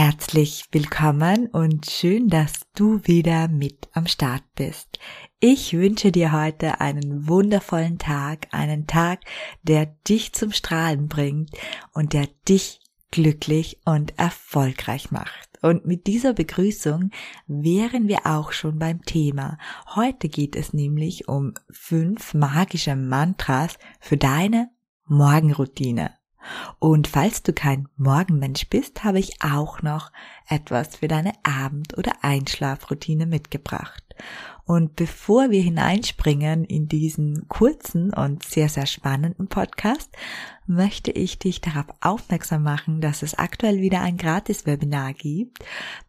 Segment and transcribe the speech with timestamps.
[0.00, 5.00] Herzlich willkommen und schön, dass du wieder mit am Start bist.
[5.40, 9.22] Ich wünsche dir heute einen wundervollen Tag, einen Tag,
[9.64, 11.50] der dich zum Strahlen bringt
[11.94, 12.78] und der dich
[13.10, 15.58] glücklich und erfolgreich macht.
[15.62, 17.10] Und mit dieser Begrüßung
[17.48, 19.58] wären wir auch schon beim Thema.
[19.96, 24.70] Heute geht es nämlich um fünf magische Mantras für deine
[25.06, 26.17] Morgenroutine.
[26.78, 30.12] Und falls du kein Morgenmensch bist, habe ich auch noch
[30.48, 34.02] etwas für deine Abend- oder Einschlafroutine mitgebracht.
[34.64, 40.10] Und bevor wir hineinspringen in diesen kurzen und sehr, sehr spannenden Podcast,
[40.66, 45.64] möchte ich dich darauf aufmerksam machen, dass es aktuell wieder ein Gratis-Webinar gibt.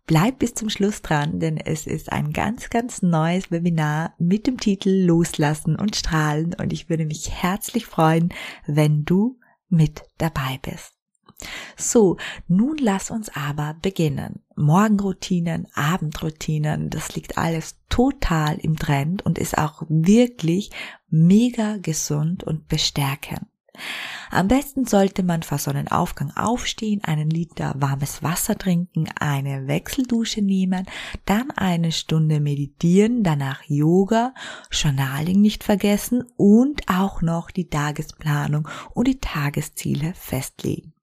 [0.05, 4.57] Bleib bis zum Schluss dran, denn es ist ein ganz, ganz neues Webinar mit dem
[4.57, 8.33] Titel Loslassen und Strahlen und ich würde mich herzlich freuen,
[8.67, 9.38] wenn du
[9.69, 10.93] mit dabei bist.
[11.77, 12.17] So,
[12.47, 14.41] nun lass uns aber beginnen.
[14.57, 20.71] Morgenroutinen, Abendroutinen, das liegt alles total im Trend und ist auch wirklich
[21.09, 23.45] mega gesund und bestärkend.
[24.31, 30.85] Am besten sollte man vor Sonnenaufgang aufstehen, einen Liter warmes Wasser trinken, eine Wechseldusche nehmen,
[31.25, 34.33] dann eine Stunde meditieren, danach Yoga,
[34.71, 40.93] Journaling nicht vergessen und auch noch die Tagesplanung und die Tagesziele festlegen.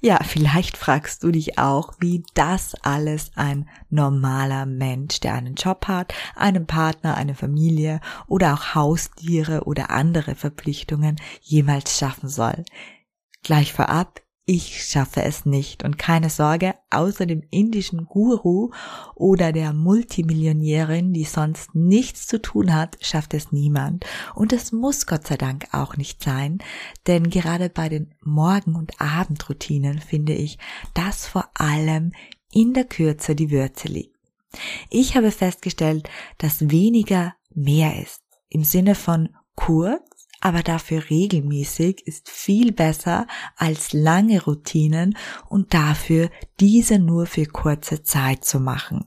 [0.00, 5.86] Ja, vielleicht fragst du dich auch, wie das alles ein normaler Mensch, der einen Job
[5.86, 12.64] hat, einen Partner, eine Familie oder auch Haustiere oder andere Verpflichtungen jemals schaffen soll.
[13.44, 18.70] Gleich vorab, ich schaffe es nicht und keine Sorge, außer dem indischen Guru
[19.14, 24.04] oder der Multimillionärin, die sonst nichts zu tun hat, schafft es niemand.
[24.34, 26.58] Und es muss Gott sei Dank auch nicht sein,
[27.06, 30.58] denn gerade bei den Morgen- und Abendroutinen finde ich,
[30.94, 32.12] dass vor allem
[32.50, 34.16] in der Kürze die Würze liegt.
[34.90, 38.22] Ich habe festgestellt, dass weniger mehr ist.
[38.48, 40.02] Im Sinne von kurz,
[40.42, 45.16] aber dafür regelmäßig ist viel besser als lange Routinen
[45.48, 49.06] und dafür diese nur für kurze Zeit zu machen.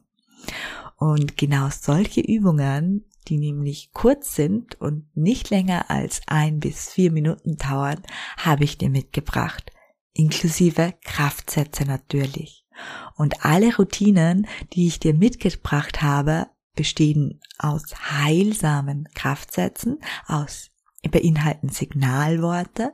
[0.96, 7.12] Und genau solche Übungen, die nämlich kurz sind und nicht länger als ein bis vier
[7.12, 8.02] Minuten dauern,
[8.38, 9.74] habe ich dir mitgebracht.
[10.14, 12.66] Inklusive Kraftsätze natürlich.
[13.18, 20.72] Und alle Routinen, die ich dir mitgebracht habe, bestehen aus heilsamen Kraftsätzen, aus
[21.10, 22.94] beinhalten Signalworte,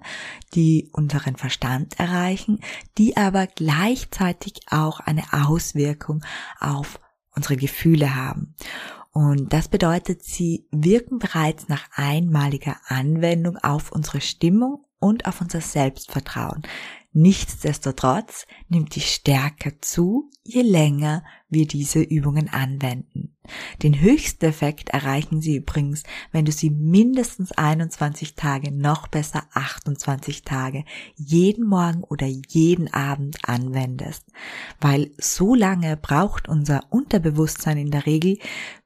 [0.53, 2.59] die unseren Verstand erreichen,
[2.97, 6.23] die aber gleichzeitig auch eine Auswirkung
[6.59, 6.99] auf
[7.35, 8.55] unsere Gefühle haben.
[9.11, 15.59] Und das bedeutet, sie wirken bereits nach einmaliger Anwendung auf unsere Stimmung und auf unser
[15.59, 16.61] Selbstvertrauen.
[17.13, 23.35] Nichtsdestotrotz nimmt die Stärke zu, je länger wir diese Übungen anwenden.
[23.83, 30.43] Den höchsten Effekt erreichen sie übrigens, wenn du sie mindestens 21 Tage, noch besser 28
[30.43, 30.85] Tage,
[31.15, 34.25] jeden Morgen oder jeden Abend anwendest.
[34.79, 38.37] Weil so lange braucht unser Unterbewusstsein in der Regel,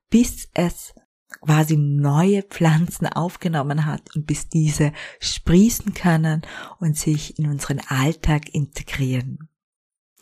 [0.10, 0.96] bis es
[1.42, 6.42] quasi neue Pflanzen aufgenommen hat und bis diese sprießen können
[6.80, 9.50] und sich in unseren Alltag integrieren.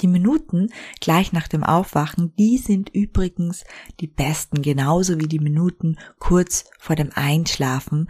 [0.01, 0.69] Die Minuten
[0.99, 3.63] gleich nach dem Aufwachen, die sind übrigens
[3.99, 8.09] die besten, genauso wie die Minuten kurz vor dem Einschlafen,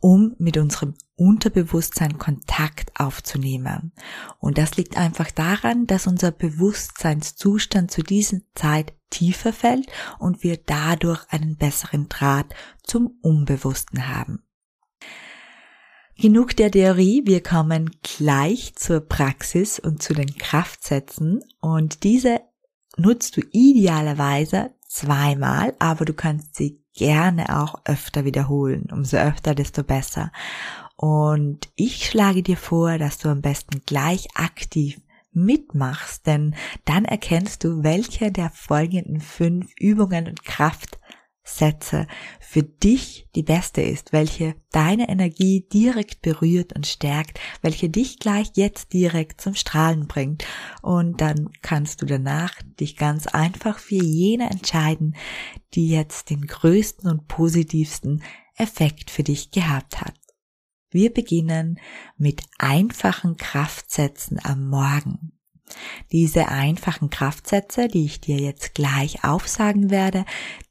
[0.00, 3.92] um mit unserem Unterbewusstsein Kontakt aufzunehmen.
[4.38, 9.86] Und das liegt einfach daran, dass unser Bewusstseinszustand zu dieser Zeit tiefer fällt
[10.18, 12.54] und wir dadurch einen besseren Draht
[12.84, 14.44] zum Unbewussten haben.
[16.16, 22.40] Genug der Theorie, wir kommen gleich zur Praxis und zu den Kraftsätzen und diese
[22.96, 28.88] nutzt du idealerweise zweimal, aber du kannst sie gerne auch öfter wiederholen.
[28.90, 30.32] Umso öfter, desto besser.
[31.00, 35.00] Und ich schlage dir vor, dass du am besten gleich aktiv
[35.32, 36.56] mitmachst, denn
[36.86, 40.98] dann erkennst du, welche der folgenden fünf Übungen und Kraft
[41.44, 42.08] Sätze
[42.40, 48.50] für dich die beste ist, welche deine Energie direkt berührt und stärkt, welche dich gleich
[48.56, 50.44] jetzt direkt zum Strahlen bringt.
[50.82, 55.14] Und dann kannst du danach dich ganz einfach für jene entscheiden,
[55.74, 58.24] die jetzt den größten und positivsten
[58.56, 60.14] Effekt für dich gehabt hat.
[60.90, 61.78] Wir beginnen
[62.16, 65.32] mit einfachen Kraftsätzen am Morgen.
[66.12, 70.24] Diese einfachen Kraftsätze, die ich dir jetzt gleich aufsagen werde,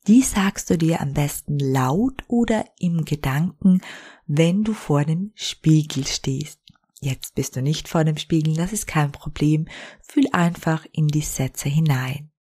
[0.08, 3.82] die sagst du dir am besten laut oder im Gedanken,
[4.26, 6.60] wenn du vor dem Spiegel stehst.
[7.00, 9.68] Jetzt bist du nicht vor dem Spiegel, das ist kein Problem.
[10.02, 12.32] Fühl einfach in die Sätze hinein.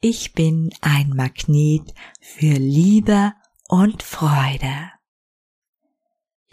[0.00, 3.32] Ich bin ein Magnet für Liebe
[3.68, 4.93] und Freude.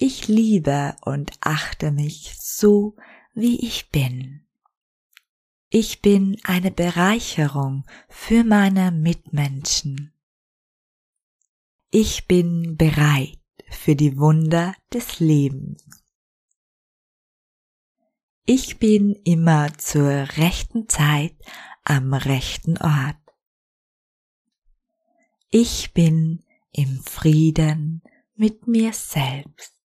[0.04, 2.96] Ich liebe und achte mich so,
[3.36, 4.48] wie ich bin.
[5.70, 10.12] Ich bin eine Bereicherung für meine Mitmenschen.
[11.92, 13.38] Ich bin bereit
[13.70, 15.86] für die Wunder des Lebens.
[18.48, 21.36] Ich bin immer zur rechten Zeit
[21.84, 23.22] am rechten Ort.
[25.52, 28.02] Ich bin im Frieden
[28.34, 29.81] mit mir selbst.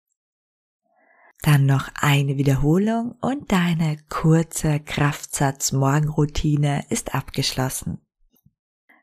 [1.46, 8.00] Dann noch eine Wiederholung und deine kurze Kraftsatz-Morgenroutine ist abgeschlossen.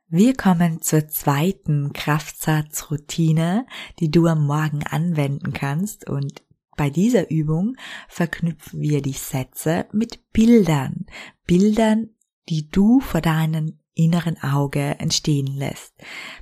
[0.10, 3.66] Wir kommen zur zweiten Kraftsatzroutine,
[4.02, 6.44] die du am Morgen anwenden kannst und
[6.76, 7.78] bei dieser Übung
[8.10, 11.06] verknüpfen wir die Sätze mit Bildern,
[11.48, 12.10] Bildern,
[12.50, 15.94] die du vor deinen inneren Auge entstehen lässt.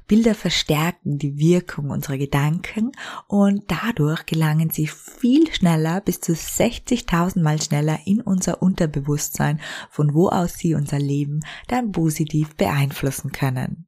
[0.07, 2.91] Bilder verstärken die Wirkung unserer Gedanken
[3.27, 9.59] und dadurch gelangen sie viel schneller, bis zu 60.000 Mal schneller in unser Unterbewusstsein,
[9.89, 13.85] von wo aus sie unser Leben dann positiv beeinflussen können.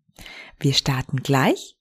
[0.59, 1.77] Wir starten gleich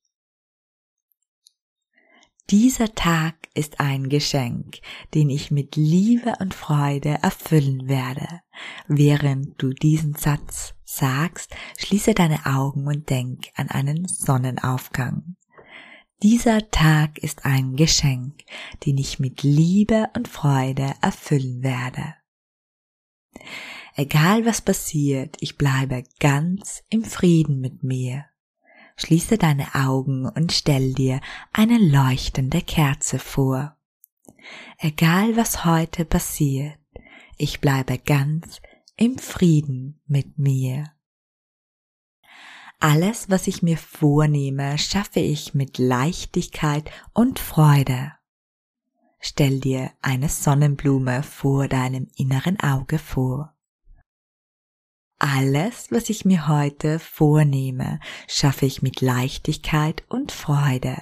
[2.51, 4.79] dieser Tag ist ein Geschenk,
[5.15, 8.41] den ich mit Liebe und Freude erfüllen werde.
[8.89, 15.37] Während du diesen Satz sagst, schließe deine Augen und denk an einen Sonnenaufgang.
[16.23, 18.45] Dieser Tag ist ein Geschenk,
[18.87, 22.15] den ich mit Liebe und Freude erfüllen werde.
[23.95, 28.27] Egal was passiert, ich bleibe ganz im Frieden mit mir.
[28.97, 31.21] Schließe deine Augen und stell dir
[31.53, 33.77] eine leuchtende Kerze vor.
[34.79, 36.79] Egal was heute passiert,
[37.37, 38.61] ich bleibe ganz
[38.97, 40.93] im Frieden mit mir.
[42.79, 48.13] Alles, was ich mir vornehme, schaffe ich mit Leichtigkeit und Freude.
[49.21, 53.52] Stell dir eine Sonnenblume vor deinem inneren Auge vor.
[55.25, 61.01] Alles, was ich mir heute vornehme, schaffe ich mit Leichtigkeit und Freude.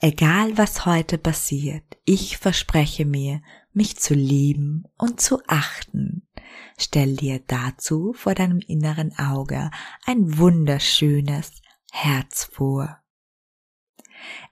[0.00, 3.40] Egal was heute passiert, ich verspreche mir,
[3.72, 6.28] mich zu lieben und zu achten.
[6.76, 9.70] Stell dir dazu vor deinem inneren Auge
[10.04, 11.52] ein wunderschönes
[11.90, 13.02] Herz vor.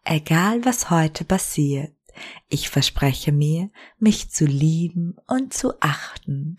[0.05, 1.95] Egal was heute passiert,
[2.49, 6.57] ich verspreche mir, mich zu lieben und zu achten.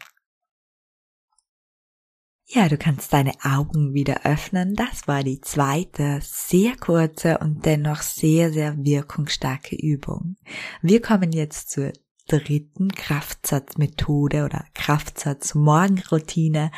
[2.47, 4.75] Ja, du kannst deine Augen wieder öffnen.
[4.75, 10.35] Das war die zweite, sehr kurze und dennoch sehr, sehr wirkungsstarke Übung.
[10.81, 11.91] Wir kommen jetzt zur
[12.27, 16.71] dritten Kraftsatzmethode oder Kraftsatz-Morgenroutine,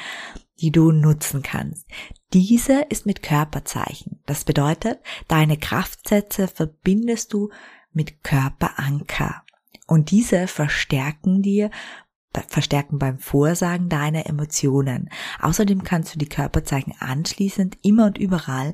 [0.61, 1.85] die du nutzen kannst.
[2.33, 4.21] Diese ist mit Körperzeichen.
[4.25, 7.49] Das bedeutet, deine Kraftsätze verbindest du
[7.91, 9.43] mit Körperanker.
[9.85, 11.71] Und diese verstärken dir
[12.47, 15.09] verstärken beim Vorsagen deiner Emotionen.
[15.39, 18.73] Außerdem kannst du die Körperzeichen anschließend immer und überall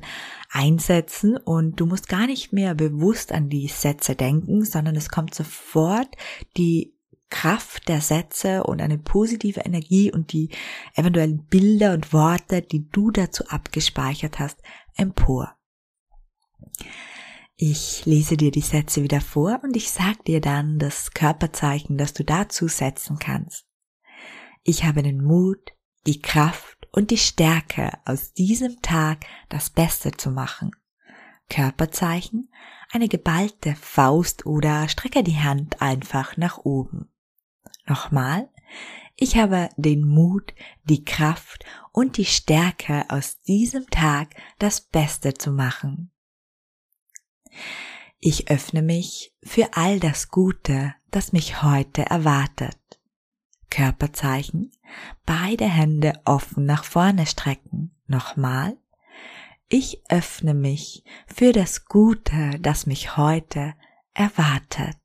[0.50, 5.34] einsetzen und du musst gar nicht mehr bewusst an die Sätze denken, sondern es kommt
[5.34, 6.08] sofort
[6.56, 6.94] die
[7.30, 10.50] Kraft der Sätze und eine positive Energie und die
[10.94, 14.62] eventuellen Bilder und Worte, die du dazu abgespeichert hast,
[14.96, 15.56] empor.
[17.56, 22.12] Ich lese dir die Sätze wieder vor und ich sag dir dann das Körperzeichen, das
[22.12, 23.64] du dazu setzen kannst.
[24.64, 25.72] Ich habe den Mut,
[26.04, 30.72] die Kraft und die Stärke aus diesem Tag das Beste zu machen.
[31.48, 32.50] Körperzeichen,
[32.90, 37.08] eine geballte Faust oder strecke die Hand einfach nach oben.
[37.86, 38.48] Nochmal,
[39.14, 45.52] ich habe den Mut, die Kraft und die Stärke aus diesem Tag das Beste zu
[45.52, 46.10] machen.
[48.20, 52.78] Ich öffne mich für all das Gute, das mich heute erwartet.
[53.70, 54.72] Körperzeichen,
[55.26, 57.94] beide Hände offen nach vorne strecken.
[58.06, 58.76] Nochmal.
[59.68, 63.74] Ich öffne mich für das Gute, das mich heute
[64.12, 64.96] erwartet.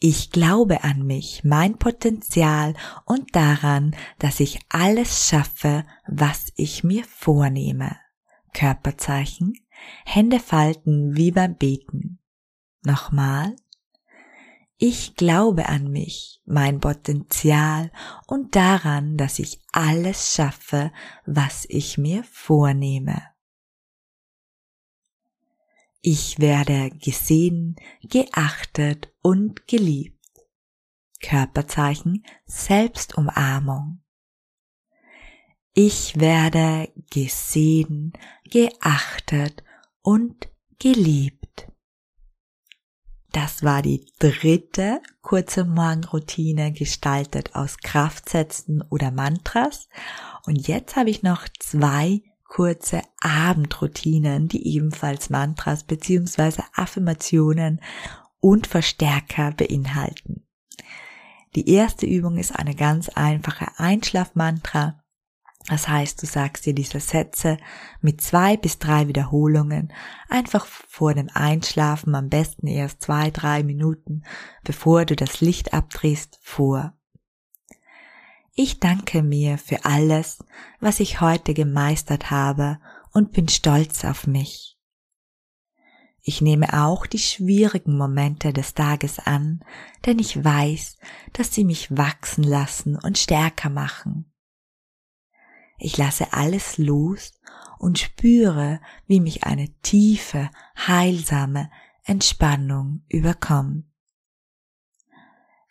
[0.00, 7.04] Ich glaube an mich, mein Potenzial und daran, dass ich alles schaffe, was ich mir
[7.04, 7.96] vornehme.
[8.52, 9.54] Körperzeichen,
[10.04, 12.18] Hände falten wie beim Beten.
[12.84, 13.56] Nochmal.
[14.76, 17.92] Ich glaube an mich, mein Potenzial
[18.26, 20.92] und daran, dass ich alles schaffe,
[21.24, 23.22] was ich mir vornehme.
[26.00, 30.18] Ich werde gesehen, geachtet und geliebt.
[31.20, 34.01] Körperzeichen Selbstumarmung.
[35.74, 38.12] Ich werde gesehen,
[38.50, 39.64] geachtet
[40.02, 40.48] und
[40.78, 41.68] geliebt.
[43.32, 49.88] Das war die dritte kurze Morgenroutine gestaltet aus Kraftsätzen oder Mantras.
[50.44, 56.64] Und jetzt habe ich noch zwei kurze Abendroutinen, die ebenfalls Mantras bzw.
[56.74, 57.80] Affirmationen
[58.40, 60.46] und Verstärker beinhalten.
[61.54, 65.01] Die erste Übung ist eine ganz einfache Einschlafmantra.
[65.68, 67.56] Das heißt, du sagst dir diese Sätze
[68.00, 69.92] mit zwei bis drei Wiederholungen
[70.28, 74.24] einfach vor dem Einschlafen, am besten erst zwei, drei Minuten,
[74.64, 76.94] bevor du das Licht abdrehst, vor.
[78.54, 80.44] Ich danke mir für alles,
[80.80, 82.80] was ich heute gemeistert habe
[83.12, 84.78] und bin stolz auf mich.
[86.24, 89.64] Ich nehme auch die schwierigen Momente des Tages an,
[90.06, 90.98] denn ich weiß,
[91.32, 94.31] dass sie mich wachsen lassen und stärker machen.
[95.84, 97.32] Ich lasse alles los
[97.76, 101.72] und spüre, wie mich eine tiefe, heilsame
[102.04, 103.86] Entspannung überkommt.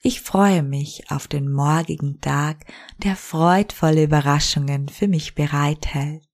[0.03, 2.65] Ich freue mich auf den morgigen Tag,
[2.97, 6.27] der freudvolle Überraschungen für mich bereithält.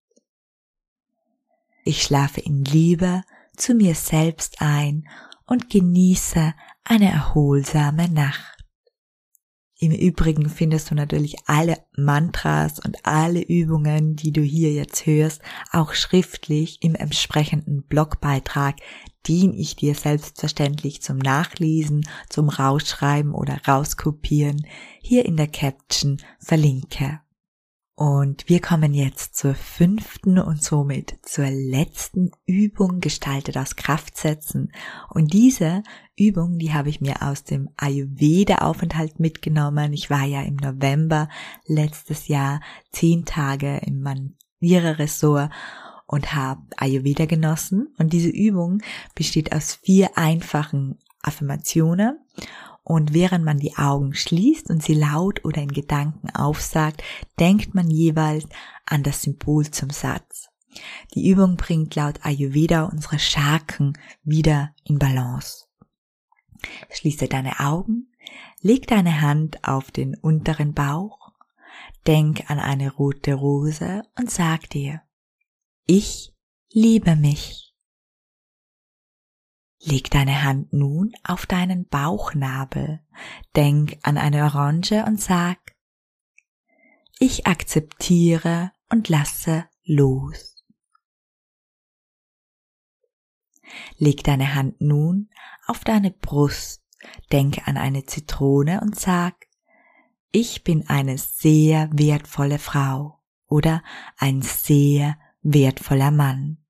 [1.84, 3.22] Ich schlafe in Liebe
[3.56, 5.08] zu mir selbst ein
[5.46, 8.57] und genieße eine erholsame Nacht.
[9.80, 15.42] Im Übrigen findest du natürlich alle Mantras und alle Übungen, die du hier jetzt hörst,
[15.72, 18.78] auch schriftlich im entsprechenden Blogbeitrag,
[19.28, 24.66] den ich dir selbstverständlich zum Nachlesen, zum Rausschreiben oder Rauskopieren
[25.00, 27.20] hier in der Caption verlinke.
[28.00, 34.72] Und wir kommen jetzt zur fünften und somit zur letzten Übung gestaltet aus Kraftsätzen.
[35.10, 35.82] Und diese
[36.16, 39.94] Übung, die habe ich mir aus dem Ayurveda-Aufenthalt mitgenommen.
[39.94, 41.28] Ich war ja im November
[41.66, 42.62] letztes Jahr
[42.92, 45.52] zehn Tage im Manira-Ressort
[46.06, 47.96] und habe Ayurveda genossen.
[47.98, 48.84] Und diese Übung
[49.16, 52.20] besteht aus vier einfachen Affirmationen.
[52.90, 57.04] Und während man die Augen schließt und sie laut oder in Gedanken aufsagt,
[57.38, 58.48] denkt man jeweils
[58.86, 60.48] an das Symbol zum Satz.
[61.14, 65.66] Die Übung bringt laut Ayurveda unsere Schaken wieder in Balance.
[66.90, 68.14] Schließe deine Augen,
[68.62, 71.34] leg deine Hand auf den unteren Bauch,
[72.08, 75.02] denk an eine rote Rose und sag dir,
[75.88, 76.34] ich
[76.72, 77.67] liebe mich.
[79.80, 83.02] Leg deine Hand nun auf deinen Bauchnabel,
[83.56, 85.76] denk an eine Orange und sag,
[87.20, 90.56] ich akzeptiere und lasse los.
[93.98, 95.30] Leg deine Hand nun
[95.66, 96.84] auf deine Brust,
[97.32, 99.48] denk an eine Zitrone und sag,
[100.32, 103.84] ich bin eine sehr wertvolle Frau oder
[104.18, 106.64] ein sehr wertvoller Mann.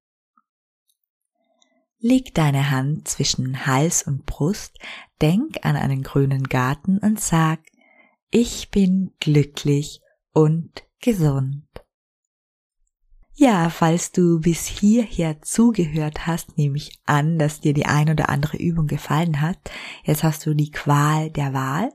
[2.00, 4.78] Leg deine Hand zwischen Hals und Brust,
[5.20, 7.60] denk an einen grünen Garten und sag,
[8.30, 10.02] ich bin glücklich
[10.32, 11.64] und gesund.
[13.34, 18.30] Ja, falls du bis hierher zugehört hast, nehme ich an, dass dir die ein oder
[18.30, 19.60] andere Übung gefallen hat.
[20.04, 21.92] Jetzt hast du die Qual der Wahl.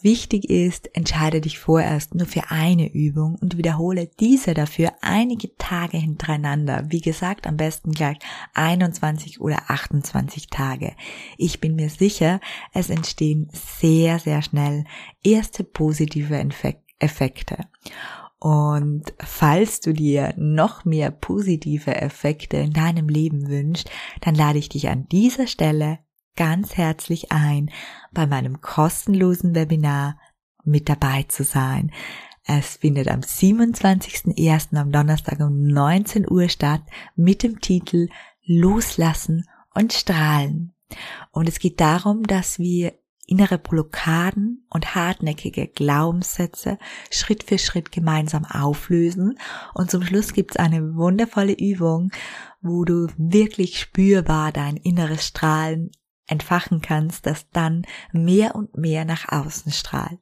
[0.00, 5.98] Wichtig ist, entscheide dich vorerst nur für eine Übung und wiederhole diese dafür einige Tage
[5.98, 6.84] hintereinander.
[6.88, 8.18] Wie gesagt, am besten gleich
[8.54, 10.94] 21 oder 28 Tage.
[11.36, 12.40] Ich bin mir sicher,
[12.72, 14.84] es entstehen sehr, sehr schnell
[15.24, 16.48] erste positive
[17.00, 17.66] Effekte.
[18.38, 23.90] Und falls du dir noch mehr positive Effekte in deinem Leben wünschst,
[24.20, 25.98] dann lade ich dich an dieser Stelle
[26.38, 27.68] ganz herzlich ein,
[28.12, 30.20] bei meinem kostenlosen Webinar
[30.62, 31.90] mit dabei zu sein.
[32.44, 34.76] Es findet am 27.01.
[34.76, 36.82] am Donnerstag um 19 Uhr statt
[37.16, 38.08] mit dem Titel
[38.46, 40.72] Loslassen und Strahlen.
[41.32, 42.94] Und es geht darum, dass wir
[43.26, 46.78] innere Blockaden und hartnäckige Glaubenssätze
[47.10, 49.40] Schritt für Schritt gemeinsam auflösen.
[49.74, 52.12] Und zum Schluss gibt's eine wundervolle Übung,
[52.62, 55.90] wo du wirklich spürbar dein inneres Strahlen
[56.28, 57.82] entfachen kannst, das dann
[58.12, 60.20] mehr und mehr nach außen strahlt.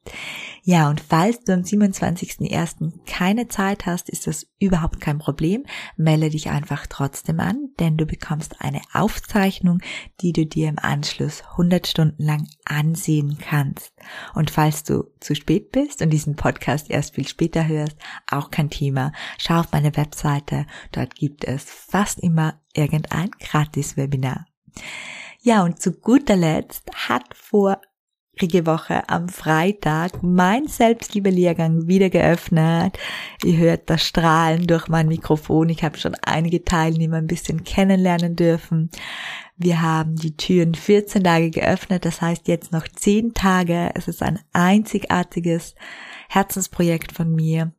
[0.63, 3.05] Ja, und falls du am 27.01.
[3.05, 5.65] keine Zeit hast, ist das überhaupt kein Problem.
[5.95, 9.79] Melde dich einfach trotzdem an, denn du bekommst eine Aufzeichnung,
[10.21, 13.93] die du dir im Anschluss 100 Stunden lang ansehen kannst.
[14.33, 17.97] Und falls du zu spät bist und diesen Podcast erst viel später hörst,
[18.29, 19.11] auch kein Thema.
[19.37, 24.45] Schau auf meine Webseite, dort gibt es fast immer irgendein Gratis-Webinar.
[25.41, 32.97] Ja, und zu guter Letzt hat vorige Woche am Freitag mein Selbstliebe-Lehrgang wieder geöffnet.
[33.43, 35.69] Ihr hört das Strahlen durch mein Mikrofon.
[35.69, 38.89] Ich habe schon einige Teilnehmer ein bisschen kennenlernen dürfen.
[39.55, 43.91] Wir haben die Türen 14 Tage geöffnet, das heißt jetzt noch 10 Tage.
[43.95, 45.75] Es ist ein einzigartiges
[46.29, 47.73] Herzensprojekt von mir,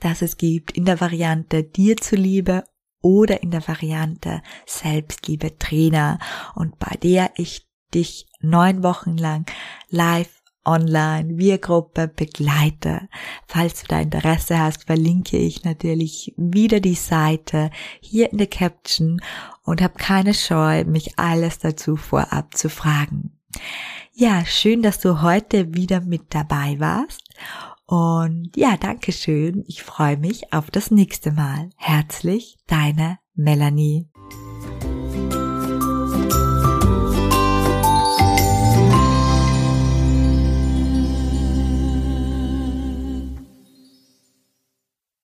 [0.00, 2.64] das es gibt in der Variante dir zuliebe
[3.06, 6.18] oder in der Variante Selbstliebe Trainer
[6.56, 9.46] und bei der ich dich neun Wochen lang
[9.90, 13.08] live online via Gruppe begleite.
[13.46, 17.70] Falls du da Interesse hast, verlinke ich natürlich wieder die Seite
[18.00, 19.20] hier in der Caption
[19.62, 23.38] und hab keine Scheu, mich alles dazu vorab zu fragen.
[24.12, 27.22] Ja, schön, dass du heute wieder mit dabei warst
[27.86, 29.64] und ja, danke schön.
[29.66, 31.70] Ich freue mich auf das nächste Mal.
[31.76, 34.08] Herzlich, deine Melanie.